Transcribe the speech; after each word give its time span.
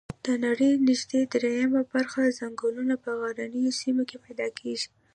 د 0.25 0.27
نړۍ 0.45 0.71
نږدي 0.87 1.21
دریمه 1.33 1.81
برخه 1.93 2.21
ځنګلونه 2.39 2.95
په 3.03 3.09
غرنیو 3.19 3.77
سیمو 3.79 4.03
کې 4.09 4.17
پیدا 4.25 4.47
کیږي 4.59 4.87